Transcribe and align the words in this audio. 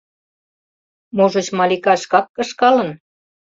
—Можыч, 1.15 1.47
Малика 1.57 1.93
шкак 2.03 2.25
кышкалын? 2.35 2.89